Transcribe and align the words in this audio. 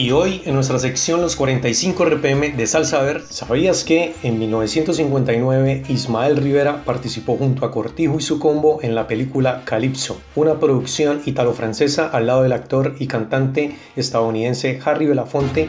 Y 0.00 0.12
hoy 0.12 0.40
en 0.46 0.54
nuestra 0.54 0.78
sección 0.78 1.20
Los 1.20 1.36
45 1.36 2.04
RPM 2.06 2.56
de 2.56 2.66
Salsa 2.66 3.02
Ver, 3.02 3.22
¿sabías 3.28 3.84
que 3.84 4.14
en 4.22 4.38
1959 4.38 5.82
Ismael 5.88 6.38
Rivera 6.38 6.84
participó 6.84 7.36
junto 7.36 7.66
a 7.66 7.70
Cortijo 7.70 8.18
y 8.18 8.22
su 8.22 8.38
combo 8.38 8.80
en 8.82 8.94
la 8.94 9.06
película 9.06 9.62
Calypso, 9.66 10.18
una 10.34 10.58
producción 10.58 11.20
italo-francesa 11.26 12.08
al 12.08 12.26
lado 12.26 12.44
del 12.44 12.52
actor 12.52 12.96
y 12.98 13.08
cantante 13.08 13.76
estadounidense 13.94 14.80
Harry 14.84 15.06
Belafonte? 15.06 15.68